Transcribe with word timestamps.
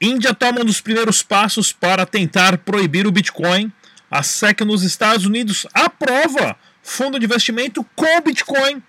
Índia 0.00 0.34
toma 0.34 0.60
um 0.60 0.64
dos 0.64 0.80
primeiros 0.80 1.22
passos 1.22 1.72
para 1.72 2.04
tentar 2.04 2.58
proibir 2.58 3.06
o 3.06 3.12
Bitcoin. 3.12 3.72
A 4.10 4.22
SEC 4.22 4.60
nos 4.60 4.82
Estados 4.82 5.24
Unidos 5.24 5.66
aprova 5.72 6.56
fundo 6.82 7.18
de 7.18 7.24
investimento 7.24 7.84
com 7.96 8.20
Bitcoin. 8.20 8.82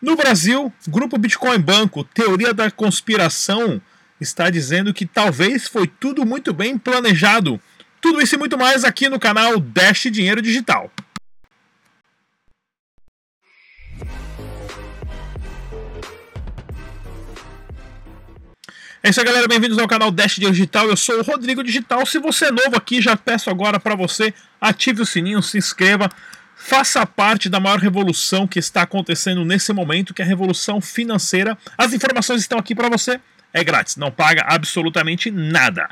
No 0.00 0.14
Brasil, 0.14 0.72
Grupo 0.86 1.16
Bitcoin 1.16 1.58
Banco, 1.58 2.04
teoria 2.04 2.52
da 2.52 2.70
conspiração, 2.70 3.80
está 4.20 4.50
dizendo 4.50 4.92
que 4.92 5.06
talvez 5.06 5.66
foi 5.68 5.86
tudo 5.86 6.26
muito 6.26 6.52
bem 6.52 6.76
planejado. 6.76 7.60
Tudo 8.00 8.20
isso 8.20 8.34
e 8.34 8.38
muito 8.38 8.58
mais 8.58 8.84
aqui 8.84 9.08
no 9.08 9.18
canal 9.18 9.58
Dash 9.58 10.02
Dinheiro 10.10 10.42
Digital. 10.42 10.90
É 19.04 19.10
isso 19.10 19.18
aí, 19.18 19.26
galera. 19.26 19.48
Bem-vindos 19.48 19.78
ao 19.78 19.88
canal 19.88 20.12
Dash 20.12 20.36
Digital. 20.36 20.86
Eu 20.86 20.96
sou 20.96 21.18
o 21.18 21.22
Rodrigo 21.22 21.64
Digital. 21.64 22.06
Se 22.06 22.20
você 22.20 22.44
é 22.44 22.50
novo 22.52 22.76
aqui, 22.76 23.02
já 23.02 23.16
peço 23.16 23.50
agora 23.50 23.80
para 23.80 23.96
você 23.96 24.32
ative 24.60 25.02
o 25.02 25.06
sininho, 25.06 25.42
se 25.42 25.58
inscreva, 25.58 26.08
faça 26.54 27.04
parte 27.04 27.48
da 27.48 27.58
maior 27.58 27.80
revolução 27.80 28.46
que 28.46 28.60
está 28.60 28.82
acontecendo 28.82 29.44
nesse 29.44 29.72
momento, 29.72 30.14
que 30.14 30.22
é 30.22 30.24
a 30.24 30.28
revolução 30.28 30.80
financeira. 30.80 31.58
As 31.76 31.92
informações 31.92 32.42
estão 32.42 32.60
aqui 32.60 32.76
para 32.76 32.88
você. 32.88 33.18
É 33.52 33.64
grátis, 33.64 33.96
não 33.96 34.12
paga 34.12 34.44
absolutamente 34.46 35.32
nada. 35.32 35.88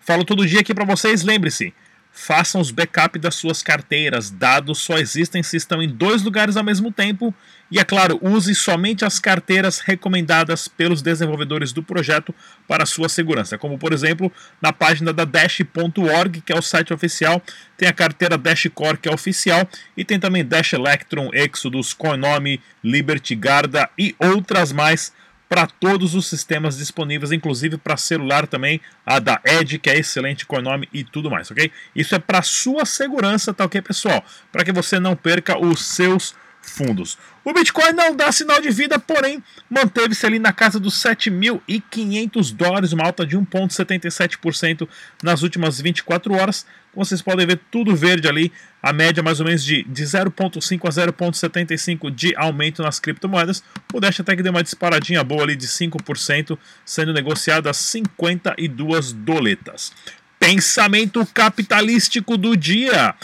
Falo 0.00 0.24
todo 0.24 0.44
dia 0.44 0.58
aqui 0.58 0.74
para 0.74 0.84
vocês. 0.84 1.22
Lembre-se, 1.22 1.72
Façam 2.12 2.60
os 2.60 2.70
backup 2.70 3.18
das 3.18 3.36
suas 3.36 3.62
carteiras. 3.62 4.30
Dados 4.30 4.78
só 4.78 4.98
existem 4.98 5.42
se 5.42 5.56
estão 5.56 5.82
em 5.82 5.88
dois 5.88 6.22
lugares 6.22 6.56
ao 6.56 6.64
mesmo 6.64 6.90
tempo. 6.90 7.32
E 7.70 7.78
é 7.78 7.84
claro, 7.84 8.18
use 8.22 8.54
somente 8.54 9.04
as 9.04 9.18
carteiras 9.18 9.78
recomendadas 9.78 10.68
pelos 10.68 11.02
desenvolvedores 11.02 11.72
do 11.72 11.82
projeto 11.82 12.34
para 12.66 12.86
sua 12.86 13.08
segurança. 13.08 13.58
Como 13.58 13.78
por 13.78 13.92
exemplo, 13.92 14.32
na 14.60 14.72
página 14.72 15.12
da 15.12 15.24
Dash.org, 15.24 16.40
que 16.40 16.52
é 16.52 16.58
o 16.58 16.62
site 16.62 16.92
oficial, 16.92 17.42
tem 17.76 17.88
a 17.88 17.92
carteira 17.92 18.38
Dash 18.38 18.68
Core, 18.74 18.96
que 18.98 19.08
é 19.08 19.14
oficial, 19.14 19.68
e 19.96 20.04
tem 20.04 20.18
também 20.18 20.44
Dash 20.44 20.72
Electron, 20.72 21.30
Exodus, 21.32 21.92
Konami, 21.92 22.60
Liberty 22.82 23.34
Garda 23.34 23.88
e 23.98 24.16
outras 24.18 24.72
mais 24.72 25.12
para 25.48 25.66
todos 25.66 26.14
os 26.14 26.26
sistemas 26.26 26.76
disponíveis, 26.76 27.32
inclusive 27.32 27.78
para 27.78 27.96
celular 27.96 28.46
também, 28.46 28.80
a 29.04 29.18
da 29.18 29.40
Edge, 29.44 29.78
que 29.78 29.88
é 29.88 29.98
excelente 29.98 30.44
com 30.44 30.56
o 30.56 30.62
nome 30.62 30.88
e 30.92 31.02
tudo 31.02 31.30
mais, 31.30 31.50
ok? 31.50 31.72
Isso 31.96 32.14
é 32.14 32.18
para 32.18 32.42
sua 32.42 32.84
segurança, 32.84 33.54
tá 33.54 33.64
ok, 33.64 33.80
pessoal? 33.80 34.22
Para 34.52 34.64
que 34.64 34.72
você 34.72 35.00
não 35.00 35.16
perca 35.16 35.58
os 35.58 35.84
seus 35.84 36.34
fundos. 36.62 37.18
O 37.44 37.52
Bitcoin 37.52 37.92
não 37.92 38.14
dá 38.14 38.30
sinal 38.30 38.60
de 38.60 38.70
vida, 38.70 38.98
porém 38.98 39.42
manteve-se 39.70 40.24
ali 40.26 40.38
na 40.38 40.52
casa 40.52 40.78
dos 40.78 41.02
7.500 41.02 42.54
dólares, 42.54 42.92
uma 42.92 43.04
alta 43.04 43.26
de 43.26 43.36
1,77% 43.36 44.88
nas 45.22 45.42
últimas 45.42 45.80
24 45.80 46.34
horas. 46.34 46.66
Como 46.92 47.04
vocês 47.04 47.22
podem 47.22 47.46
ver, 47.46 47.60
tudo 47.70 47.94
verde 47.94 48.28
ali, 48.28 48.52
a 48.82 48.92
média 48.92 49.22
mais 49.22 49.40
ou 49.40 49.46
menos 49.46 49.62
de, 49.62 49.82
de 49.84 50.02
0,5 50.04 50.86
a 50.86 50.90
0,75 50.90 52.10
de 52.10 52.34
aumento 52.36 52.82
nas 52.82 52.98
criptomoedas. 53.00 53.62
O 53.92 54.00
Dash 54.00 54.20
até 54.20 54.36
que 54.36 54.42
deu 54.42 54.52
uma 54.52 54.62
disparadinha 54.62 55.22
boa 55.24 55.42
ali 55.42 55.56
de 55.56 55.66
5%, 55.66 56.58
sendo 56.84 57.12
negociado 57.12 57.68
a 57.68 57.72
52 57.72 59.12
doletas. 59.12 59.92
Pensamento 60.38 61.26
capitalístico 61.26 62.36
do 62.36 62.56
dia. 62.56 63.14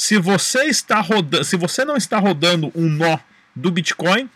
Se 0.00 0.16
você 0.16 0.64
está 0.64 0.98
rodando, 0.98 1.44
se 1.44 1.58
você 1.58 1.84
não 1.84 1.94
está 1.94 2.18
rodando 2.18 2.72
um 2.74 2.88
nó 2.88 3.18
do 3.54 3.70
Bitcoin, 3.70 4.30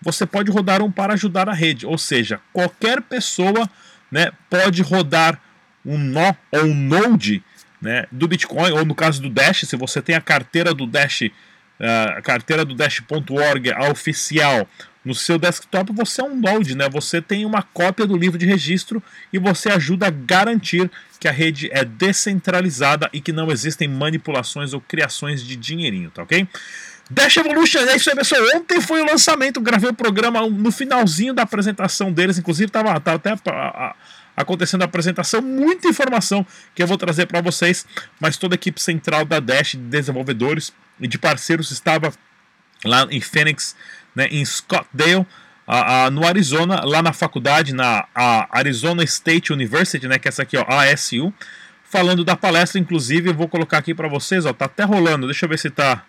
você 0.00 0.24
pode 0.24 0.50
rodar 0.50 0.80
um 0.80 0.90
para 0.90 1.12
ajudar 1.12 1.50
a 1.50 1.52
rede. 1.52 1.84
Ou 1.84 1.98
seja, 1.98 2.40
qualquer 2.50 3.02
pessoa 3.02 3.68
né, 4.10 4.32
pode 4.48 4.80
rodar 4.80 5.38
um 5.84 5.98
nó 5.98 6.34
ou 6.50 6.62
um 6.62 6.74
node 6.74 7.44
né, 7.78 8.06
do 8.10 8.26
Bitcoin, 8.26 8.70
ou 8.70 8.86
no 8.86 8.94
caso 8.94 9.20
do 9.20 9.28
Dash, 9.28 9.66
se 9.68 9.76
você 9.76 10.00
tem 10.00 10.14
a 10.14 10.20
carteira 10.22 10.72
do 10.72 10.86
Dash, 10.86 11.20
uh, 11.24 12.16
a 12.16 12.22
carteira 12.22 12.64
do 12.64 12.74
Dash.org, 12.74 13.70
oficial, 13.90 14.66
no 15.04 15.14
seu 15.14 15.38
desktop, 15.38 15.92
você 15.92 16.20
é 16.20 16.24
um 16.24 16.38
node, 16.38 16.76
né? 16.76 16.88
Você 16.88 17.20
tem 17.20 17.44
uma 17.44 17.62
cópia 17.62 18.06
do 18.06 18.16
livro 18.16 18.38
de 18.38 18.46
registro 18.46 19.02
e 19.32 19.38
você 19.38 19.68
ajuda 19.68 20.06
a 20.06 20.10
garantir 20.10 20.90
que 21.18 21.26
a 21.26 21.32
rede 21.32 21.68
é 21.72 21.84
descentralizada 21.84 23.08
e 23.12 23.20
que 23.20 23.32
não 23.32 23.50
existem 23.50 23.88
manipulações 23.88 24.72
ou 24.72 24.80
criações 24.80 25.42
de 25.42 25.56
dinheirinho, 25.56 26.10
tá 26.10 26.22
ok? 26.22 26.46
Dash 27.10 27.36
Evolution, 27.36 27.80
é 27.80 27.96
isso 27.96 28.10
aí, 28.10 28.16
pessoal. 28.16 28.42
Ontem 28.54 28.80
foi 28.80 29.02
o 29.02 29.04
lançamento, 29.04 29.60
gravei 29.60 29.90
o 29.90 29.94
programa 29.94 30.48
no 30.48 30.70
finalzinho 30.70 31.34
da 31.34 31.42
apresentação 31.42 32.12
deles, 32.12 32.38
inclusive 32.38 32.68
estava 32.68 32.92
até 32.92 33.34
acontecendo 34.36 34.82
a 34.82 34.84
apresentação, 34.86 35.42
muita 35.42 35.88
informação 35.88 36.46
que 36.74 36.82
eu 36.82 36.86
vou 36.86 36.96
trazer 36.96 37.26
para 37.26 37.40
vocês, 37.40 37.84
mas 38.18 38.36
toda 38.36 38.54
a 38.54 38.56
equipe 38.56 38.80
central 38.80 39.24
da 39.24 39.40
Dash, 39.40 39.72
de 39.72 39.78
desenvolvedores 39.78 40.72
e 40.98 41.06
de 41.06 41.18
parceiros, 41.18 41.70
estava 41.70 42.12
lá 42.84 43.06
em 43.10 43.20
Phoenix, 43.20 43.76
né, 44.14 44.28
em 44.30 44.44
Scottsdale, 44.44 45.26
a, 45.66 46.06
a, 46.06 46.10
no 46.10 46.26
Arizona, 46.26 46.84
lá 46.84 47.02
na 47.02 47.12
faculdade, 47.12 47.72
na 47.72 48.06
Arizona 48.50 49.02
State 49.04 49.52
University, 49.52 50.06
né, 50.06 50.18
que 50.18 50.28
é 50.28 50.30
essa 50.30 50.42
aqui, 50.42 50.56
ó, 50.56 50.64
ASU, 50.68 51.32
falando 51.84 52.24
da 52.24 52.36
palestra, 52.36 52.80
inclusive, 52.80 53.30
eu 53.30 53.34
vou 53.34 53.48
colocar 53.48 53.78
aqui 53.78 53.94
para 53.94 54.08
vocês, 54.08 54.44
ó, 54.46 54.52
tá 54.52 54.64
até 54.64 54.84
rolando, 54.84 55.26
deixa 55.26 55.44
eu 55.44 55.48
ver 55.48 55.58
se 55.58 55.70
tá 55.70 56.04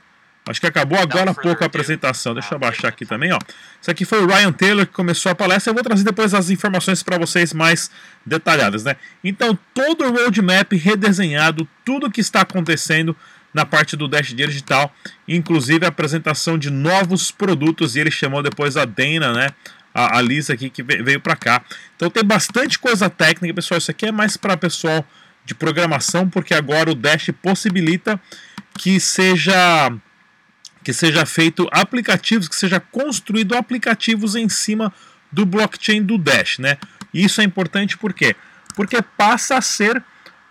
Acho 0.46 0.60
que 0.60 0.68
acabou 0.68 1.00
agora 1.00 1.32
há 1.32 1.34
pouco 1.34 1.64
a 1.64 1.68
apresentação. 1.68 2.34
Deixa 2.34 2.54
eu 2.54 2.58
abaixar 2.58 2.90
aqui 2.90 3.06
também, 3.06 3.32
ó. 3.32 3.40
Isso 3.82 3.90
aqui 3.90 4.04
foi 4.04 4.22
o 4.22 4.28
Ryan 4.28 4.52
Taylor 4.52 4.86
que 4.86 4.92
começou 4.92 5.32
a 5.32 5.36
palestra. 5.36 5.72
Eu 5.72 5.74
vou 5.74 5.84
trazer 5.84 6.04
depois 6.04 6.34
as 6.34 6.50
informações 6.50 7.02
para 7.02 7.18
vocês 7.18 7.54
mais 7.54 7.90
detalhadas, 8.26 8.84
né? 8.84 8.98
Então, 9.24 9.58
todo 9.74 10.04
o 10.04 10.12
roadmap 10.12 10.74
redesenhado, 10.74 11.68
tudo 11.86 12.12
que 12.12 12.20
está 12.20 12.42
acontecendo 12.42 13.16
na 13.54 13.66
parte 13.66 13.96
do 13.96 14.08
Dash 14.08 14.34
Digital, 14.34 14.94
inclusive 15.28 15.86
a 15.86 15.90
apresentação 15.90 16.58
de 16.58 16.70
novos 16.70 17.32
produtos, 17.32 17.96
e 17.96 18.00
ele 18.00 18.12
chamou 18.12 18.42
depois 18.42 18.76
a 18.76 18.86
Dana, 18.86 19.32
né? 19.32 19.50
A, 19.94 20.18
a 20.18 20.22
Lisa 20.22 20.54
aqui 20.54 20.70
que 20.70 20.82
veio 20.82 21.20
para 21.20 21.36
cá. 21.36 21.64
Então 21.96 22.10
tem 22.10 22.24
bastante 22.24 22.80
coisa 22.80 23.10
técnica, 23.10 23.54
pessoal. 23.54 23.78
Isso 23.78 23.92
aqui 23.92 24.08
é 24.08 24.12
mais 24.12 24.36
para 24.36 24.58
pessoal 24.58 25.06
de 25.46 25.54
programação, 25.54 26.28
porque 26.28 26.54
agora 26.54 26.90
o 26.90 26.96
Dash 26.96 27.30
possibilita 27.42 28.20
que 28.78 29.00
seja 29.00 29.92
que 30.84 30.92
seja 30.92 31.26
feito 31.26 31.68
aplicativos, 31.72 32.50
que 32.50 32.56
seja 32.56 32.78
construído 32.78 33.56
aplicativos 33.56 34.36
em 34.36 34.50
cima 34.50 34.94
do 35.32 35.46
blockchain 35.46 36.04
do 36.04 36.18
Dash, 36.18 36.60
né? 36.60 36.78
Isso 37.14 37.40
é 37.40 37.44
importante 37.44 37.98
por 37.98 38.14
quê? 38.14 38.36
Porque 38.76 39.02
passa 39.02 39.58
a 39.58 39.62
ser 39.62 40.04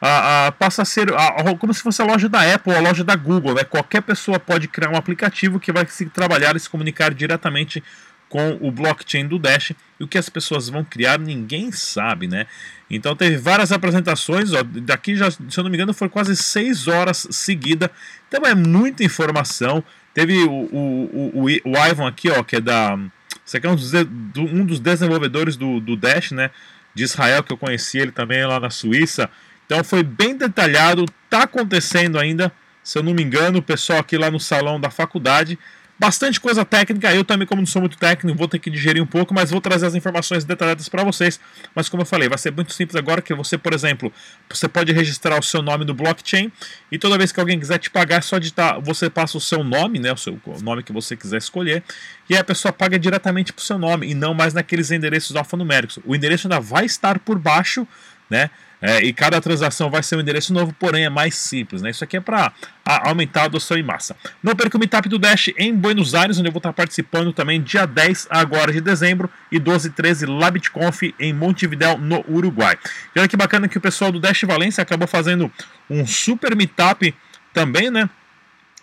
a, 0.04 0.48
a, 0.48 0.52
passa 0.52 0.82
a 0.82 0.84
ser 0.84 1.14
a, 1.14 1.56
como 1.56 1.72
se 1.72 1.80
fosse 1.80 2.02
a 2.02 2.04
loja 2.04 2.28
da 2.28 2.52
Apple, 2.52 2.74
a 2.74 2.80
loja 2.80 3.04
da 3.04 3.14
Google, 3.14 3.54
né? 3.54 3.62
Qualquer 3.62 4.02
pessoa 4.02 4.40
pode 4.40 4.66
criar 4.66 4.90
um 4.90 4.96
aplicativo 4.96 5.60
que 5.60 5.70
vai 5.70 5.86
se 5.86 6.06
trabalhar 6.06 6.56
e 6.56 6.60
se 6.60 6.68
comunicar 6.68 7.14
diretamente 7.14 7.80
com 8.28 8.58
o 8.60 8.72
blockchain 8.72 9.28
do 9.28 9.38
Dash. 9.38 9.70
E 10.00 10.02
o 10.02 10.08
que 10.08 10.18
as 10.18 10.28
pessoas 10.28 10.68
vão 10.68 10.82
criar, 10.82 11.20
ninguém 11.20 11.70
sabe, 11.70 12.26
né? 12.26 12.48
Então 12.90 13.14
teve 13.14 13.36
várias 13.36 13.70
apresentações, 13.70 14.52
ó, 14.52 14.64
daqui 14.64 15.14
já, 15.14 15.30
se 15.30 15.38
eu 15.56 15.62
não 15.62 15.70
me 15.70 15.76
engano, 15.76 15.94
foi 15.94 16.08
quase 16.08 16.34
seis 16.34 16.88
horas 16.88 17.28
seguida. 17.30 17.88
Então 18.26 18.44
é 18.44 18.56
muita 18.56 19.04
informação. 19.04 19.84
Teve 20.12 20.42
o, 20.42 20.50
o, 20.50 21.30
o, 21.32 21.46
o 21.64 21.78
Ivan 21.78 22.08
aqui, 22.08 22.28
ó, 22.28 22.42
que 22.42 22.56
é 22.56 22.60
da. 22.60 22.98
Esse 23.46 23.56
aqui 23.56 23.68
é 23.68 23.70
um 23.70 23.76
dos, 23.76 23.92
um 24.36 24.66
dos 24.66 24.80
desenvolvedores 24.80 25.56
do, 25.56 25.78
do 25.78 25.94
Dash, 25.94 26.32
né? 26.32 26.50
De 26.92 27.04
Israel, 27.04 27.44
que 27.44 27.52
eu 27.52 27.56
conheci 27.56 27.98
ele 27.98 28.10
também 28.10 28.44
lá 28.44 28.58
na 28.58 28.68
Suíça. 28.68 29.30
Então 29.66 29.82
foi 29.82 30.02
bem 30.02 30.36
detalhado, 30.36 31.04
tá 31.30 31.44
acontecendo 31.44 32.18
ainda, 32.18 32.52
se 32.82 32.98
eu 32.98 33.02
não 33.02 33.14
me 33.14 33.22
engano, 33.22 33.58
o 33.58 33.62
pessoal 33.62 33.98
aqui 33.98 34.16
lá 34.18 34.30
no 34.30 34.40
salão 34.40 34.80
da 34.80 34.90
faculdade 34.90 35.58
Bastante 36.02 36.40
coisa 36.40 36.64
técnica, 36.64 37.14
eu 37.14 37.22
também, 37.22 37.46
como 37.46 37.62
não 37.62 37.66
sou 37.66 37.80
muito 37.80 37.96
técnico, 37.96 38.36
vou 38.36 38.48
ter 38.48 38.58
que 38.58 38.68
digerir 38.68 39.00
um 39.00 39.06
pouco, 39.06 39.32
mas 39.32 39.52
vou 39.52 39.60
trazer 39.60 39.86
as 39.86 39.94
informações 39.94 40.42
detalhadas 40.42 40.88
para 40.88 41.04
vocês. 41.04 41.38
Mas 41.76 41.88
como 41.88 42.02
eu 42.02 42.06
falei, 42.06 42.28
vai 42.28 42.38
ser 42.38 42.50
muito 42.50 42.72
simples 42.72 42.96
agora 42.96 43.22
que 43.22 43.32
você, 43.32 43.56
por 43.56 43.72
exemplo, 43.72 44.12
você 44.50 44.66
pode 44.66 44.90
registrar 44.90 45.38
o 45.38 45.42
seu 45.44 45.62
nome 45.62 45.84
no 45.84 45.94
blockchain 45.94 46.50
e 46.90 46.98
toda 46.98 47.16
vez 47.16 47.30
que 47.30 47.38
alguém 47.38 47.56
quiser 47.56 47.78
te 47.78 47.88
pagar, 47.88 48.16
é 48.16 48.20
só 48.20 48.38
digitar, 48.38 48.80
você 48.80 49.08
passa 49.08 49.38
o 49.38 49.40
seu 49.40 49.62
nome, 49.62 50.00
né, 50.00 50.12
o 50.12 50.16
seu 50.16 50.40
o 50.44 50.60
nome 50.60 50.82
que 50.82 50.92
você 50.92 51.16
quiser 51.16 51.36
escolher, 51.36 51.84
e 52.28 52.34
aí 52.34 52.40
a 52.40 52.44
pessoa 52.44 52.72
paga 52.72 52.98
diretamente 52.98 53.52
para 53.52 53.62
o 53.62 53.64
seu 53.64 53.78
nome 53.78 54.10
e 54.10 54.12
não 54.12 54.34
mais 54.34 54.52
naqueles 54.52 54.90
endereços 54.90 55.36
alfanuméricos. 55.36 56.00
O 56.04 56.16
endereço 56.16 56.48
ainda 56.48 56.58
vai 56.58 56.84
estar 56.84 57.20
por 57.20 57.38
baixo, 57.38 57.86
né? 58.28 58.50
É, 58.82 59.00
e 59.00 59.12
cada 59.12 59.40
transação 59.40 59.88
vai 59.88 60.02
ser 60.02 60.16
um 60.16 60.20
endereço 60.20 60.52
novo, 60.52 60.74
porém 60.76 61.04
é 61.04 61.08
mais 61.08 61.36
simples. 61.36 61.80
Né? 61.80 61.90
Isso 61.90 62.02
aqui 62.02 62.16
é 62.16 62.20
para 62.20 62.52
aumentar 62.84 63.42
a 63.42 63.44
adoção 63.44 63.76
em 63.76 63.82
massa. 63.82 64.16
Não 64.42 64.56
perca 64.56 64.76
o 64.76 64.80
Meetup 64.80 65.08
do 65.08 65.20
Dash 65.20 65.50
em 65.56 65.72
Buenos 65.72 66.16
Aires, 66.16 66.36
onde 66.36 66.48
eu 66.48 66.52
vou 66.52 66.58
estar 66.58 66.72
participando 66.72 67.32
também 67.32 67.62
dia 67.62 67.86
10 67.86 68.26
agora 68.28 68.72
de 68.72 68.80
dezembro 68.80 69.30
e 69.52 69.60
12 69.60 69.86
e 69.86 69.90
13 69.92 70.26
lá 70.26 70.50
BitConf 70.50 71.14
em 71.20 71.32
Montevidéu, 71.32 71.96
no 71.96 72.24
Uruguai. 72.28 72.76
E 73.14 73.20
olha 73.20 73.28
que 73.28 73.36
bacana 73.36 73.68
que 73.68 73.78
o 73.78 73.80
pessoal 73.80 74.10
do 74.10 74.18
Dash 74.18 74.42
Valência 74.42 74.82
acabou 74.82 75.06
fazendo 75.06 75.50
um 75.88 76.04
super 76.04 76.56
Meetup 76.56 77.14
também, 77.54 77.88
né? 77.88 78.10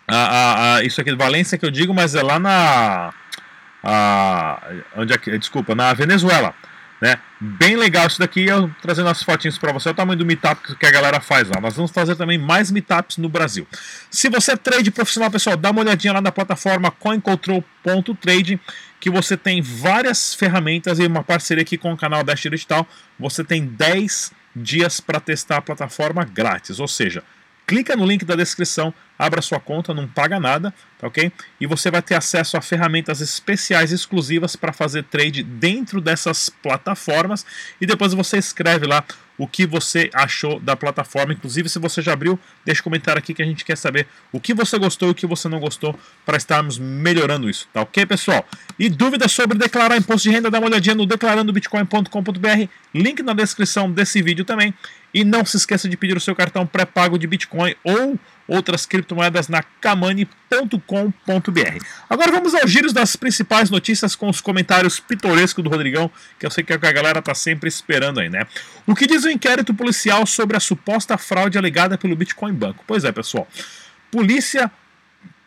A, 0.08 0.16
a, 0.16 0.76
a, 0.76 0.84
isso 0.84 1.02
aqui 1.02 1.12
de 1.12 1.18
Valência 1.18 1.58
que 1.58 1.66
eu 1.66 1.70
digo, 1.70 1.94
mas 1.94 2.16
é 2.16 2.24
lá 2.24 2.40
na. 2.40 3.14
Onde 4.96 5.14
é 5.14 5.18
que, 5.18 5.38
desculpa, 5.38 5.76
na 5.76 5.94
Venezuela 5.94 6.56
Né? 7.02 7.18
Bem 7.40 7.78
legal 7.78 8.08
isso 8.08 8.20
daqui, 8.20 8.46
eu 8.46 8.70
trazendo 8.82 9.08
as 9.08 9.24
fotinhas 9.24 9.58
para 9.58 9.72
você, 9.72 9.90
o 9.90 9.94
tamanho 9.94 10.20
do 10.20 10.26
meetup 10.26 10.76
que 10.76 10.86
a 10.86 10.92
galera 10.92 11.22
faz 11.22 11.48
lá. 11.48 11.62
Nós 11.62 11.76
vamos 11.76 11.92
fazer 11.92 12.16
também 12.16 12.38
mais 12.38 12.70
meetups 12.70 13.18
no 13.18 13.30
Brasil. 13.30 13.66
Se 14.12 14.30
você 14.30 14.52
é 14.52 14.58
trade 14.58 14.92
profissional, 14.92 15.32
pessoal, 15.32 15.56
dá 15.56 15.72
uma 15.72 15.80
olhadinha 15.80 16.12
lá 16.14 16.20
na 16.20 16.32
plataforma 16.32 16.92
coincontrol.trade, 16.92 18.60
que 19.00 19.10
você 19.10 19.38
tem 19.38 19.62
várias 19.62 20.34
ferramentas 20.34 21.00
e 21.00 21.06
uma 21.06 21.24
parceria 21.24 21.62
aqui 21.62 21.78
com 21.78 21.94
o 21.94 21.98
canal 21.98 22.22
Dash 22.22 22.42
Digital. 22.42 22.86
Você 23.18 23.46
tem 23.46 23.66
10 23.66 24.34
dias 24.54 25.00
para 25.00 25.22
testar 25.22 25.58
a 25.58 25.62
plataforma 25.62 26.26
grátis, 26.26 26.82
ou 26.82 26.88
seja, 26.88 27.24
clica 27.70 27.96
no 27.96 28.04
link 28.04 28.26
da 28.26 28.36
descrição, 28.36 28.92
abra 29.18 29.44
sua 29.44 29.60
conta, 29.60 29.94
não 29.94 30.08
paga 30.08 30.40
nada, 30.40 30.74
tá 30.98 31.06
ok? 31.06 31.32
E 31.62 31.68
você 31.68 31.92
vai 31.92 32.02
ter 32.02 32.16
acesso 32.16 32.58
a 32.58 32.62
ferramentas 32.62 33.22
especiais 33.22 33.92
exclusivas 33.92 34.56
para 34.56 34.74
fazer 34.74 35.04
trade 35.04 35.44
dentro 35.44 36.02
dessas 36.02 36.50
plataformas 36.50 37.46
e 37.80 37.86
depois 37.86 38.12
você 38.12 38.40
escreve 38.40 38.88
lá 38.88 39.06
o 39.38 39.48
que 39.48 39.68
você 39.68 40.10
achou 40.16 40.60
da 40.60 40.76
plataforma. 40.76 41.32
Inclusive, 41.32 41.70
se 41.70 41.78
você 41.78 42.02
já 42.02 42.12
abriu, 42.12 42.40
deixa 42.66 42.82
um 42.82 42.86
comentário 42.86 43.20
aqui 43.20 43.36
que 43.36 43.42
a 43.44 43.46
gente 43.46 43.64
quer 43.64 43.78
saber 43.78 44.08
o 44.32 44.40
que 44.40 44.52
você 44.52 44.80
gostou 44.80 45.10
e 45.10 45.12
o 45.12 45.16
que 45.16 45.28
você 45.28 45.48
não 45.48 45.60
gostou 45.60 45.98
para 46.26 46.36
estarmos 46.36 46.80
melhorando 46.80 47.48
isso, 47.48 47.68
tá 47.72 47.82
ok, 47.82 48.04
pessoal? 48.08 48.44
E 48.80 48.90
dúvidas 48.90 49.32
sobre 49.32 49.60
declarar 49.60 49.96
imposto 49.96 50.28
de 50.28 50.36
renda, 50.36 50.50
dá 50.50 50.58
uma 50.58 50.68
olhadinha 50.68 50.96
no 50.96 51.06
declarandobitcoin.com.br, 51.06 52.68
link 52.96 53.22
na 53.22 53.34
descrição 53.34 53.92
desse 53.92 54.24
vídeo 54.24 54.44
também. 54.44 54.74
E 55.14 55.24
não 55.24 55.44
se 55.44 55.58
esqueça 55.58 55.90
de 55.90 55.98
pedir 55.98 56.16
o 56.16 56.20
seu 56.20 56.36
cartão 56.36 56.68
pré-pago 56.68 57.18
de 57.18 57.26
Bitcoin 57.26 57.76
ou 57.84 58.20
outras 58.48 58.86
criptomoedas 58.86 59.48
na 59.48 59.64
kamani.com.br. 59.64 60.30
Agora 62.10 62.32
vamos 62.32 62.54
aos 62.56 62.70
giros 62.70 62.94
das 62.94 63.16
principais 63.16 63.70
notícias 63.70 64.16
com 64.16 64.30
os 64.30 64.42
comentários 64.42 65.00
pitorescos 65.00 65.64
do 65.64 65.70
Rodrigão, 65.70 66.12
que 66.40 66.46
eu 66.46 66.52
sei 66.52 66.64
que 66.64 66.74
é 66.74 66.78
que 66.78 66.86
a 66.86 66.92
galera 66.92 67.22
tá 67.22 67.34
sempre 67.34 67.68
esperando 67.68 68.20
aí, 68.20 68.30
né? 68.30 68.46
O 68.86 68.96
que 68.96 69.08
diz 69.08 69.24
o 69.24 69.30
inquérito 69.30 69.74
policial 69.74 70.26
sobre 70.26 70.58
a 70.58 70.60
suposta 70.60 71.18
fraude 71.18 71.58
alegada 71.58 71.98
pelo 71.98 72.16
Bitcoin 72.16 72.54
Banco? 72.54 72.84
Pois 72.88 73.04
é, 73.04 73.12
pessoal. 73.12 73.48
Polícia 74.12 74.72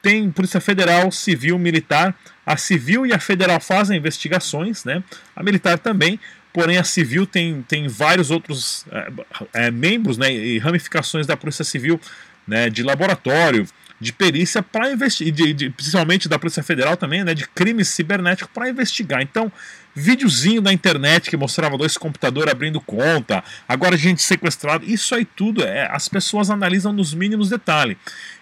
tem 0.03 0.31
Polícia 0.31 0.61
Federal, 0.61 1.11
Civil, 1.12 1.59
Militar. 1.59 2.14
A 2.44 2.56
Civil 2.56 3.06
e 3.06 3.12
a 3.12 3.20
Federal 3.20 3.61
fazem 3.61 3.97
investigações, 3.97 4.85
né? 4.85 5.03
A 5.35 5.43
Militar 5.43 5.79
também. 5.79 6.19
Porém, 6.52 6.76
a 6.76 6.84
Civil 6.84 7.26
tem, 7.26 7.62
tem 7.62 7.88
vários 7.88 8.31
outros 8.31 8.84
é, 8.90 9.12
é, 9.54 9.70
membros 9.70 10.19
né, 10.19 10.32
e 10.32 10.58
ramificações 10.58 11.26
da 11.26 11.37
Polícia 11.37 11.64
Civil 11.64 11.99
né, 12.46 12.69
de 12.69 12.82
laboratório, 12.82 13.66
de 13.99 14.12
perícia 14.12 14.62
para 14.62 14.90
investigar, 14.90 15.34
principalmente 15.75 16.28
da 16.28 16.38
Polícia 16.38 16.62
Federal 16.62 16.96
também, 16.96 17.25
né, 17.25 17.34
de 17.34 17.49
crimes 17.49 17.88
cibernéticos 17.88 18.52
para 18.52 18.69
investigar. 18.69 19.22
Então, 19.22 19.50
videozinho 19.94 20.60
da 20.60 20.72
internet 20.72 21.28
que 21.28 21.36
mostrava 21.36 21.76
dois 21.76 21.96
computadores 21.96 22.52
abrindo 22.52 22.80
conta, 22.80 23.42
agora 23.68 23.96
gente 23.96 24.22
sequestrada, 24.22 24.84
isso 24.84 25.14
aí 25.14 25.24
tudo 25.24 25.62
é, 25.62 25.88
as 25.90 26.08
pessoas 26.08 26.50
analisam 26.50 26.92
nos 26.92 27.14
mínimos 27.14 27.48
detalhes. 27.48 27.96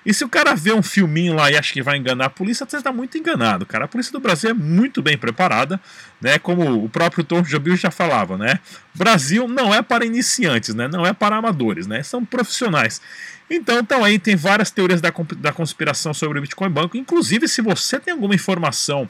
E 0.05 0.15
se 0.15 0.25
o 0.25 0.29
cara 0.29 0.55
vê 0.55 0.73
um 0.73 0.83
filminho 0.83 1.35
lá 1.35 1.51
e 1.51 1.57
acha 1.57 1.73
que 1.73 1.83
vai 1.83 1.99
enganar 1.99 2.27
a 2.27 2.31
polícia, 2.31 2.67
você 2.67 2.79
está 2.79 2.91
muito 2.91 3.19
enganado, 3.19 3.67
cara. 3.67 3.85
A 3.85 3.89
polícia 3.89 4.13
do 4.13 4.21
Brasil 4.21 4.51
é 4.51 4.55
muito 4.55 5.03
bem 5.03 5.19
preparada, 5.19 5.79
né? 6.21 6.39
Como 6.39 6.85
o 6.85 6.89
próprio 6.89 7.23
Tom 7.23 7.43
Jobim 7.43 7.77
já 7.77 7.91
falava, 7.91 8.39
né? 8.39 8.61
Brasil 8.95 9.47
não 9.47 9.75
é 9.75 9.83
para 9.83 10.07
iniciantes, 10.07 10.75
né? 10.75 10.89
Não 10.89 11.05
é 11.05 11.13
para 11.13 11.37
amadores, 11.37 11.87
né? 11.87 12.03
São 12.03 12.25
profissionais. 12.25 13.01
Então, 13.51 13.79
então 13.81 14.05
aí 14.05 14.19
tem 14.19 14.37
várias 14.37 14.71
teorias 14.71 15.01
da, 15.01 15.13
da 15.37 15.53
conspiração 15.53 16.15
sobre 16.15 16.39
o 16.39 16.43
Bitcoin 16.43 16.71
Banco. 16.71 16.97
Inclusive, 16.97 17.47
se 17.47 17.61
você 17.61 17.99
tem 18.01 18.15
alguma 18.15 18.35
informação 18.35 19.09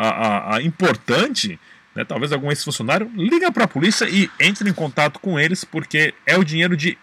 a, 0.00 0.08
a, 0.08 0.56
a 0.56 0.62
importante, 0.62 1.60
né, 1.94 2.04
talvez 2.04 2.32
algum 2.32 2.48
ex-funcionário, 2.48 3.10
liga 3.14 3.52
para 3.52 3.64
a 3.64 3.68
polícia 3.68 4.08
e 4.08 4.30
entre 4.40 4.70
em 4.70 4.72
contato 4.72 5.20
com 5.20 5.38
eles, 5.38 5.62
porque 5.62 6.14
é 6.26 6.38
o 6.38 6.44
dinheiro 6.44 6.76
de. 6.76 6.96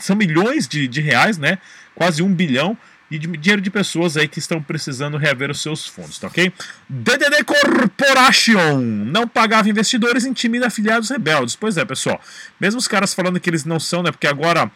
São 0.00 0.16
milhões 0.16 0.66
de, 0.66 0.88
de 0.88 1.00
reais, 1.00 1.38
né? 1.38 1.58
Quase 1.94 2.22
um 2.22 2.34
bilhão 2.34 2.76
e 3.10 3.18
de 3.18 3.26
dinheiro 3.28 3.62
de 3.62 3.70
pessoas 3.70 4.16
aí 4.16 4.28
que 4.28 4.38
estão 4.38 4.62
precisando 4.62 5.16
reaver 5.16 5.50
os 5.50 5.62
seus 5.62 5.86
fundos, 5.86 6.18
tá 6.18 6.26
ok? 6.26 6.52
DDD 6.88 7.44
Corporation 7.44 8.78
não 8.80 9.26
pagava 9.26 9.68
investidores, 9.68 10.24
intimida 10.24 10.66
afiliados 10.66 11.10
rebeldes. 11.10 11.56
Pois 11.56 11.76
é, 11.76 11.84
pessoal. 11.84 12.20
Mesmo 12.60 12.78
os 12.78 12.88
caras 12.88 13.14
falando 13.14 13.40
que 13.40 13.48
eles 13.48 13.64
não 13.64 13.80
são, 13.80 14.02
né? 14.02 14.10
Porque 14.10 14.26
agora 14.26 14.70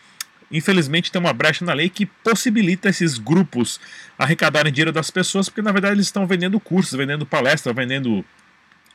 infelizmente 0.56 1.10
tem 1.10 1.20
uma 1.20 1.32
brecha 1.32 1.64
na 1.64 1.72
lei 1.72 1.88
que 1.88 2.06
possibilita 2.06 2.88
esses 2.88 3.18
grupos 3.18 3.80
arrecadarem 4.18 4.72
dinheiro 4.72 4.92
das 4.92 5.10
pessoas, 5.10 5.48
porque 5.48 5.62
na 5.62 5.72
verdade 5.72 5.96
eles 5.96 6.06
estão 6.06 6.26
vendendo 6.26 6.58
cursos, 6.60 6.96
vendendo 6.96 7.26
palestra, 7.26 7.72
vendendo 7.72 8.24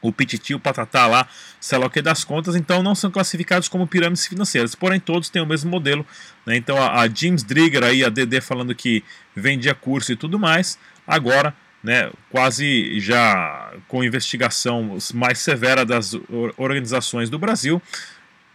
o 0.02 0.14
pititi, 0.14 0.54
o 0.56 0.60
patatá 0.60 1.06
lá, 1.08 1.28
sei 1.60 1.78
lá 1.78 1.88
o 1.88 1.90
que 1.90 2.02
das 2.02 2.24
contas, 2.24 2.56
então 2.56 2.82
não 2.82 2.96
são 2.96 3.12
classificados 3.12 3.68
como 3.68 3.86
pirâmides 3.86 4.26
financeiras, 4.26 4.74
porém 4.74 5.00
todos 5.00 5.30
têm 5.30 5.42
o 5.42 5.46
mesmo 5.46 5.70
modelo, 5.70 6.06
né? 6.46 6.56
então 6.56 6.82
a, 6.82 7.02
a 7.02 7.10
James 7.10 7.44
Drigger 7.44 7.84
aí, 7.84 8.04
a 8.04 8.10
DD 8.10 8.40
falando 8.40 8.74
que 8.74 9.04
vendia 9.36 9.76
curso 9.76 10.14
e 10.14 10.16
tudo 10.16 10.40
mais, 10.40 10.80
agora 11.06 11.54
né, 11.84 12.10
quase 12.30 13.00
já 13.00 13.74
com 13.88 14.04
investigação 14.04 14.98
mais 15.14 15.40
severa 15.40 15.86
das 15.86 16.14
organizações 16.58 17.30
do 17.30 17.40
Brasil, 17.40 17.82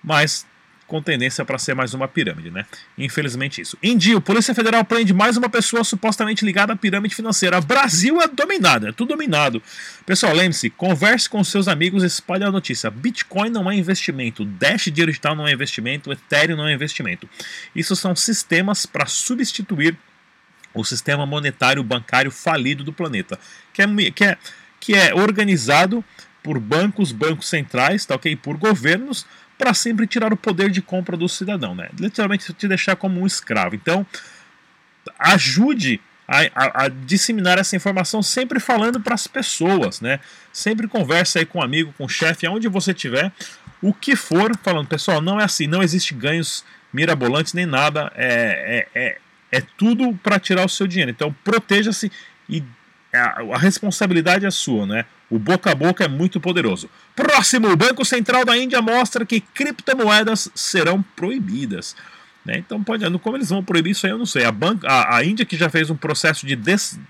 mas 0.03 0.47
com 0.87 1.01
tendência 1.03 1.45
para 1.45 1.59
ser 1.59 1.75
mais 1.75 1.95
uma 1.95 2.07
pirâmide, 2.07 2.51
né? 2.51 2.67
Infelizmente 2.97 3.61
isso. 3.61 3.77
Indio, 3.83 4.21
Polícia 4.21 4.55
Federal 4.55 4.85
prende 4.85 5.15
mais 5.15 5.37
uma 5.37 5.49
pessoa 5.49 5.83
supostamente 5.83 6.45
ligada 6.45 6.73
à 6.73 6.77
pirâmide 6.77 7.15
financeira. 7.15 7.61
Brasil 7.61 8.21
é 8.21 8.29
dominado, 8.29 8.89
é 8.89 8.93
tudo 8.93 9.09
dominado. 9.09 9.63
Pessoal, 10.05 10.35
lembre-se, 10.35 10.69
converse 10.71 11.29
com 11.29 11.43
seus 11.43 11.69
amigos, 11.69 12.03
espalhe 12.03 12.45
a 12.45 12.51
notícia. 12.51 12.91
Bitcoin 12.91 13.51
não 13.51 13.71
é 13.71 13.75
investimento, 13.75 14.45
Dash 14.45 14.85
digital 14.85 15.35
não 15.35 15.47
é 15.49 15.53
investimento, 15.53 16.13
Ethereum 16.13 16.57
não 16.57 16.69
é 16.69 16.75
investimento. 16.75 17.29
Isso 17.75 17.97
são 17.97 18.15
sistemas 18.15 18.85
para 18.85 19.07
substituir 19.07 19.97
o 20.75 20.85
sistema 20.85 21.25
monetário 21.25 21.83
bancário 21.83 22.31
falido 22.31 22.83
do 22.83 22.93
planeta, 22.93 23.39
que 23.73 23.81
é, 23.81 23.87
que 24.11 24.25
é, 24.25 24.39
que 24.81 24.95
é 24.95 25.15
organizado 25.15 26.05
por 26.43 26.61
bancos, 26.61 27.11
bancos 27.11 27.49
centrais, 27.49 28.05
tá 28.05 28.15
ok? 28.17 28.37
Por 28.37 28.59
governos 28.59 29.25
para 29.57 29.73
sempre 29.75 30.07
tirar 30.07 30.33
o 30.33 30.37
poder 30.37 30.71
de 30.71 30.83
compra 30.83 31.17
do 31.17 31.29
cidadão, 31.29 31.75
né? 31.75 31.89
Literalmente 31.99 32.53
te 32.53 32.69
deixar 32.69 32.97
como 32.97 33.21
um 33.21 33.27
escravo. 33.27 33.75
Então, 33.75 34.07
ajude 35.19 36.01
a, 36.27 36.41
a, 36.55 36.85
a 36.85 36.89
disseminar 36.89 37.59
essa 37.59 37.77
informação 37.77 38.23
sempre 38.23 38.59
falando 38.59 39.01
para 39.01 39.15
as 39.15 39.27
pessoas, 39.27 40.01
né? 40.01 40.21
Sempre 40.53 40.89
conversa 40.89 41.39
aí 41.39 41.47
com 41.47 41.59
um 41.59 41.63
amigo, 41.63 41.95
com 41.97 42.05
o 42.05 42.09
chefe, 42.09 42.47
aonde 42.47 42.69
você 42.69 42.93
estiver, 42.93 43.31
o 43.83 43.93
que 43.93 44.17
for, 44.17 44.57
falando, 44.63 44.89
pessoal, 44.89 45.21
não 45.21 45.41
é 45.41 45.45
assim, 45.45 45.67
não 45.67 45.83
existe 45.83 46.15
ganhos 46.15 46.65
mirabolantes 46.93 47.53
nem 47.53 47.67
nada, 47.67 48.11
é, 48.15 48.87
é, 48.95 49.01
é, 49.01 49.19
é 49.53 49.63
tudo 49.77 50.19
para 50.23 50.39
tirar 50.39 50.65
o 50.65 50.69
seu 50.69 50.87
dinheiro. 50.87 51.11
Então, 51.11 51.35
proteja-se 51.45 52.11
e 52.49 52.63
a, 53.13 53.43
a 53.55 53.59
responsabilidade 53.59 54.47
é 54.47 54.51
sua, 54.51 54.87
né? 54.87 55.05
O 55.35 55.39
boca 55.41 55.73
a 55.73 55.75
boca 55.75 56.05
é 56.05 56.07
muito 56.07 56.41
poderoso. 56.41 56.89
Próximo, 57.17 57.69
o 57.69 57.77
Banco 57.77 58.05
Central 58.05 58.45
da 58.45 58.57
Índia 58.57 58.81
mostra 58.81 59.27
que 59.27 59.41
criptomoedas 59.41 60.49
serão 60.55 61.03
proibidas. 61.17 61.97
Né? 62.45 62.59
Então, 62.59 62.85
pode, 62.85 63.05
como 63.19 63.37
eles 63.37 63.49
vão 63.49 63.65
proibir 63.65 63.91
isso 63.91 64.07
aí, 64.07 64.13
eu 64.13 64.19
não 64.19 64.27
sei. 64.27 64.45
A, 64.45 64.53
banca, 64.53 64.87
a, 64.87 65.17
a 65.17 65.25
Índia 65.25 65.45
que 65.45 65.57
já 65.57 65.69
fez 65.69 65.91
um 65.91 65.97
processo 65.97 66.47
de, 66.47 66.55
des, 66.55 67.01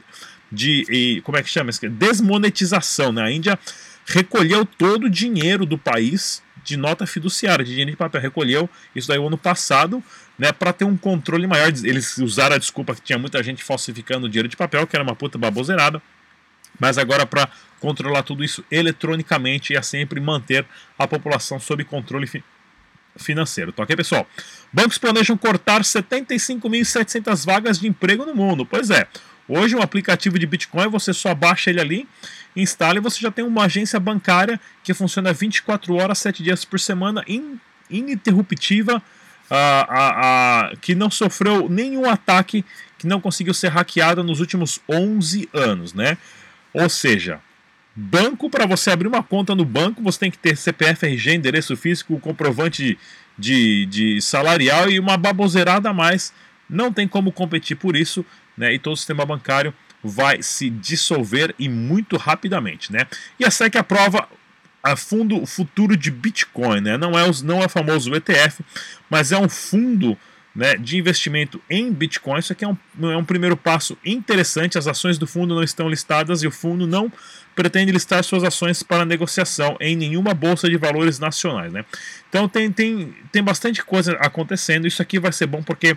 de 0.50 0.86
e, 0.88 1.20
como 1.20 1.36
é 1.36 1.42
que 1.42 1.50
chama? 1.50 1.70
Desmonetização. 1.70 3.12
Né? 3.12 3.22
A 3.24 3.30
Índia 3.30 3.58
recolheu 4.06 4.64
todo 4.64 5.04
o 5.04 5.10
dinheiro 5.10 5.66
do 5.66 5.76
país 5.76 6.42
de 6.64 6.78
nota 6.78 7.06
fiduciária, 7.06 7.62
de 7.62 7.72
dinheiro 7.72 7.90
de 7.90 7.96
papel. 7.98 8.22
Recolheu 8.22 8.70
isso 8.96 9.06
daí 9.06 9.18
o 9.18 9.26
ano 9.26 9.36
passado, 9.36 10.02
né, 10.38 10.50
para 10.50 10.72
ter 10.72 10.86
um 10.86 10.96
controle 10.96 11.46
maior. 11.46 11.68
Eles 11.68 12.16
usaram 12.16 12.56
a 12.56 12.58
desculpa 12.58 12.94
que 12.94 13.02
tinha 13.02 13.18
muita 13.18 13.42
gente 13.42 13.62
falsificando 13.62 14.30
dinheiro 14.30 14.48
de 14.48 14.56
papel, 14.56 14.86
que 14.86 14.96
era 14.96 15.02
uma 15.02 15.14
puta 15.14 15.36
baboseirada 15.36 16.00
mas 16.78 16.98
agora 16.98 17.26
para 17.26 17.48
controlar 17.84 18.22
tudo 18.22 18.42
isso 18.42 18.64
eletronicamente 18.70 19.74
e 19.74 19.76
a 19.76 19.82
sempre 19.82 20.18
manter 20.18 20.64
a 20.98 21.06
população 21.06 21.60
sob 21.60 21.84
controle 21.84 22.26
fi 22.26 22.42
financeiro. 23.16 23.72
Tá 23.72 23.82
ok, 23.82 23.94
pessoal? 23.94 24.26
Bancos 24.72 24.96
planejam 24.98 25.36
cortar 25.36 25.82
75.700 25.82 27.44
vagas 27.44 27.78
de 27.78 27.86
emprego 27.86 28.24
no 28.24 28.34
mundo. 28.34 28.64
Pois 28.64 28.90
é, 28.90 29.06
hoje 29.46 29.76
um 29.76 29.82
aplicativo 29.82 30.38
de 30.38 30.46
Bitcoin 30.46 30.88
você 30.88 31.12
só 31.12 31.32
baixa 31.34 31.70
ele 31.70 31.80
ali, 31.80 32.08
instala 32.56 32.96
e 32.96 33.00
você 33.00 33.20
já 33.20 33.30
tem 33.30 33.44
uma 33.44 33.66
agência 33.66 34.00
bancária 34.00 34.58
que 34.82 34.94
funciona 34.94 35.32
24 35.32 35.94
horas, 35.94 36.18
7 36.18 36.42
dias 36.42 36.64
por 36.64 36.80
semana, 36.80 37.22
in 37.28 37.60
ininterruptiva, 37.90 38.96
uh, 38.96 39.54
uh, 39.54 40.72
uh, 40.72 40.76
que 40.78 40.94
não 40.94 41.10
sofreu 41.10 41.68
nenhum 41.68 42.08
ataque, 42.08 42.64
que 42.98 43.06
não 43.06 43.20
conseguiu 43.20 43.52
ser 43.52 43.68
hackeada 43.68 44.22
nos 44.22 44.40
últimos 44.40 44.80
11 44.88 45.50
anos, 45.52 45.92
né? 45.92 46.16
Ou 46.72 46.88
seja, 46.88 47.40
banco, 47.94 48.50
para 48.50 48.66
você 48.66 48.90
abrir 48.90 49.06
uma 49.06 49.22
conta 49.22 49.54
no 49.54 49.64
banco, 49.64 50.02
você 50.02 50.18
tem 50.18 50.30
que 50.30 50.38
ter 50.38 50.56
CPF, 50.56 51.06
RG, 51.06 51.34
endereço 51.34 51.76
físico, 51.76 52.18
comprovante 52.18 52.98
de, 53.38 53.86
de 53.86 54.20
salarial 54.20 54.90
e 54.90 54.98
uma 54.98 55.16
baboseirada 55.16 55.90
a 55.90 55.94
mais. 55.94 56.32
Não 56.68 56.92
tem 56.92 57.06
como 57.06 57.30
competir 57.30 57.76
por 57.76 57.94
isso, 57.94 58.24
né? 58.56 58.72
E 58.74 58.78
todo 58.78 58.94
o 58.94 58.96
sistema 58.96 59.24
bancário 59.24 59.72
vai 60.02 60.42
se 60.42 60.68
dissolver 60.68 61.54
e 61.58 61.68
muito 61.68 62.16
rapidamente, 62.16 62.92
né? 62.92 63.06
E 63.38 63.44
a 63.44 63.50
SEC 63.50 63.76
aprova 63.76 64.28
a 64.82 64.96
fundo 64.96 65.46
futuro 65.46 65.96
de 65.96 66.10
Bitcoin, 66.10 66.80
né? 66.80 66.98
Não 66.98 67.18
é, 67.18 67.28
os, 67.28 67.42
não 67.42 67.62
é 67.62 67.68
famoso 67.68 68.14
ETF, 68.14 68.62
mas 69.08 69.32
é 69.32 69.38
um 69.38 69.48
fundo 69.48 70.18
né, 70.54 70.76
de 70.76 70.96
investimento 70.96 71.60
em 71.68 71.92
Bitcoin. 71.92 72.38
Isso 72.38 72.52
aqui 72.52 72.64
é 72.64 72.68
um, 72.68 72.76
é 73.10 73.16
um 73.16 73.24
primeiro 73.24 73.56
passo 73.56 73.98
interessante. 74.04 74.78
As 74.78 74.86
ações 74.86 75.18
do 75.18 75.26
fundo 75.26 75.54
não 75.54 75.62
estão 75.62 75.88
listadas 75.88 76.42
e 76.42 76.46
o 76.46 76.50
fundo 76.50 76.86
não 76.86 77.12
pretende 77.54 77.92
listar 77.92 78.22
suas 78.22 78.44
ações 78.44 78.82
para 78.82 79.04
negociação 79.04 79.76
em 79.80 79.96
nenhuma 79.96 80.34
bolsa 80.34 80.68
de 80.68 80.76
valores 80.76 81.18
nacionais. 81.18 81.72
Né? 81.72 81.84
Então 82.28 82.48
tem, 82.48 82.70
tem, 82.70 83.14
tem 83.32 83.42
bastante 83.42 83.84
coisa 83.84 84.12
acontecendo. 84.20 84.86
Isso 84.86 85.02
aqui 85.02 85.18
vai 85.18 85.32
ser 85.32 85.46
bom 85.46 85.62
porque 85.62 85.96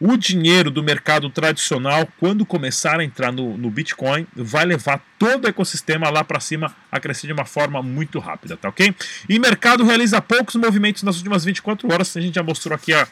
o 0.00 0.16
dinheiro 0.16 0.70
do 0.70 0.82
mercado 0.82 1.28
tradicional, 1.28 2.08
quando 2.18 2.46
começar 2.46 2.98
a 2.98 3.04
entrar 3.04 3.30
no, 3.30 3.58
no 3.58 3.70
Bitcoin, 3.70 4.26
vai 4.34 4.64
levar 4.64 5.04
todo 5.18 5.44
o 5.44 5.48
ecossistema 5.48 6.08
lá 6.08 6.24
para 6.24 6.40
cima 6.40 6.74
a 6.90 6.98
crescer 6.98 7.26
de 7.26 7.34
uma 7.34 7.44
forma 7.44 7.82
muito 7.82 8.18
rápida, 8.18 8.56
tá 8.56 8.70
ok? 8.70 8.94
E 9.28 9.38
mercado 9.38 9.84
realiza 9.84 10.18
poucos 10.22 10.54
movimentos 10.54 11.02
nas 11.02 11.18
últimas 11.18 11.44
24 11.44 11.92
horas, 11.92 12.16
a 12.16 12.20
gente 12.20 12.34
já 12.34 12.42
mostrou 12.42 12.74
aqui 12.74 12.94
a 12.94 13.06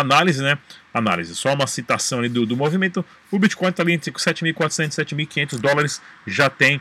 análise, 0.00 0.42
né? 0.42 0.58
Análise, 0.92 1.34
só 1.34 1.52
uma 1.52 1.66
citação 1.66 2.20
ali 2.20 2.28
do, 2.28 2.46
do 2.46 2.56
movimento. 2.56 3.04
O 3.30 3.38
Bitcoin 3.38 3.70
está 3.70 3.82
ali 3.82 3.92
entre 3.92 4.10
7.400 4.12 4.86
e 4.86 5.26
7.500 5.26 5.60
dólares, 5.60 6.00
já 6.26 6.48
tem 6.48 6.80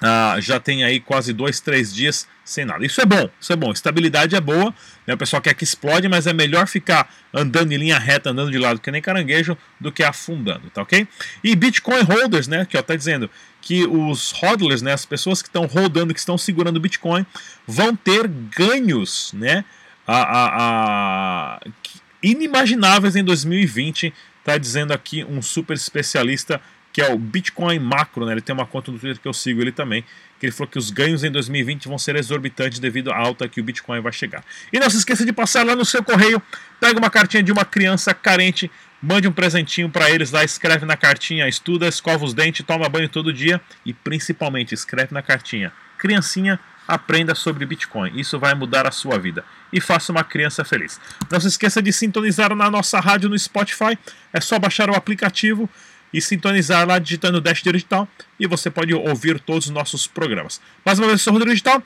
ah, 0.00 0.36
já 0.38 0.60
tem 0.60 0.84
aí 0.84 1.00
quase 1.00 1.32
dois, 1.32 1.58
três 1.58 1.92
dias 1.92 2.28
sem 2.44 2.64
nada. 2.64 2.86
Isso 2.86 3.00
é 3.00 3.04
bom, 3.04 3.28
isso 3.40 3.52
é 3.52 3.56
bom. 3.56 3.72
Estabilidade 3.72 4.36
é 4.36 4.40
boa, 4.40 4.72
né? 5.04 5.14
o 5.14 5.18
pessoal 5.18 5.42
quer 5.42 5.54
que 5.54 5.64
explode, 5.64 6.08
mas 6.08 6.26
é 6.26 6.32
melhor 6.32 6.68
ficar 6.68 7.12
andando 7.34 7.72
em 7.72 7.76
linha 7.76 7.98
reta, 7.98 8.30
andando 8.30 8.50
de 8.50 8.58
lado 8.58 8.80
que 8.80 8.90
nem 8.92 9.02
caranguejo, 9.02 9.58
do 9.80 9.90
que 9.90 10.04
afundando, 10.04 10.70
tá 10.70 10.82
ok? 10.82 11.06
E 11.42 11.56
Bitcoin 11.56 12.02
holders, 12.02 12.46
né? 12.46 12.64
Que 12.64 12.78
ó, 12.78 12.82
tá 12.82 12.94
dizendo 12.94 13.28
que 13.60 13.86
os 13.86 14.30
hodlers, 14.32 14.82
né? 14.82 14.92
As 14.92 15.04
pessoas 15.04 15.42
que 15.42 15.48
estão 15.48 15.66
rodando, 15.66 16.14
que 16.14 16.20
estão 16.20 16.38
segurando 16.38 16.78
Bitcoin, 16.78 17.26
vão 17.66 17.96
ter 17.96 18.28
ganhos, 18.28 19.32
né? 19.34 19.64
A, 20.06 20.16
a, 20.16 20.48
a, 21.56 21.60
inimagináveis 22.22 23.16
em 23.16 23.24
2020, 23.24 24.12
tá 24.44 24.58
dizendo 24.58 24.92
aqui 24.92 25.24
um 25.24 25.42
super 25.42 25.74
especialista 25.74 26.60
que 26.92 27.02
é 27.02 27.12
o 27.12 27.18
Bitcoin 27.18 27.78
Macro, 27.78 28.26
né? 28.26 28.32
Ele 28.32 28.40
tem 28.40 28.52
uma 28.52 28.66
conta 28.66 28.90
no 28.90 28.98
Twitter 28.98 29.20
que 29.20 29.28
eu 29.28 29.32
sigo 29.32 29.60
ele 29.60 29.70
também, 29.70 30.04
que 30.40 30.46
ele 30.46 30.52
falou 30.52 30.68
que 30.68 30.78
os 30.78 30.90
ganhos 30.90 31.22
em 31.22 31.30
2020 31.30 31.86
vão 31.86 31.98
ser 31.98 32.16
exorbitantes 32.16 32.80
devido 32.80 33.12
à 33.12 33.16
alta 33.16 33.48
que 33.48 33.60
o 33.60 33.64
Bitcoin 33.64 34.00
vai 34.00 34.12
chegar. 34.12 34.42
E 34.72 34.80
não 34.80 34.90
se 34.90 34.96
esqueça 34.96 35.24
de 35.24 35.32
passar 35.32 35.64
lá 35.64 35.76
no 35.76 35.84
seu 35.84 36.02
correio, 36.02 36.42
pega 36.80 36.98
uma 36.98 37.10
cartinha 37.10 37.42
de 37.42 37.52
uma 37.52 37.64
criança 37.64 38.12
carente, 38.14 38.70
mande 39.00 39.28
um 39.28 39.32
presentinho 39.32 39.88
para 39.88 40.10
eles 40.10 40.30
lá, 40.32 40.42
escreve 40.42 40.84
na 40.84 40.96
cartinha, 40.96 41.46
estuda, 41.46 41.86
escova 41.86 42.24
os 42.24 42.34
dentes, 42.34 42.66
toma 42.66 42.88
banho 42.88 43.08
todo 43.08 43.32
dia 43.32 43.60
e 43.86 43.92
principalmente 43.92 44.74
escreve 44.74 45.14
na 45.14 45.22
cartinha. 45.22 45.72
Criancinha, 45.98 46.58
aprenda 46.88 47.34
sobre 47.34 47.66
Bitcoin. 47.66 48.18
Isso 48.18 48.38
vai 48.38 48.54
mudar 48.54 48.86
a 48.86 48.90
sua 48.90 49.18
vida. 49.18 49.44
E 49.70 49.80
faça 49.80 50.10
uma 50.10 50.24
criança 50.24 50.64
feliz. 50.64 50.98
Não 51.30 51.38
se 51.38 51.46
esqueça 51.46 51.82
de 51.82 51.92
sintonizar 51.92 52.54
na 52.56 52.70
nossa 52.70 52.98
rádio 52.98 53.28
no 53.28 53.38
Spotify. 53.38 53.98
É 54.32 54.40
só 54.40 54.58
baixar 54.58 54.88
o 54.88 54.96
aplicativo 54.96 55.68
e 56.12 56.20
sintonizar 56.22 56.86
lá 56.86 56.98
digitando 56.98 57.40
Dash 57.40 57.62
Digital 57.62 58.08
e 58.40 58.46
você 58.46 58.70
pode 58.70 58.94
ouvir 58.94 59.38
todos 59.38 59.66
os 59.66 59.70
nossos 59.70 60.06
programas. 60.06 60.60
Mais 60.84 60.98
uma 60.98 61.06
vez, 61.06 61.20
eu 61.20 61.24
sou 61.24 61.32
o 61.32 61.34
Rodrigo 61.34 61.52
Digital. 61.52 61.82